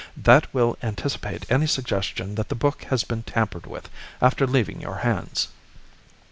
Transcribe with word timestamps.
That 0.17 0.51
will 0.51 0.79
anticipate 0.81 1.45
any 1.51 1.67
suggestion 1.67 2.33
that 2.33 2.49
the 2.49 2.55
book 2.55 2.85
has 2.85 3.03
been 3.03 3.21
tampered 3.21 3.67
with 3.67 3.87
after 4.19 4.47
leaving 4.47 4.81
your 4.81 4.97
hands." 5.05 5.49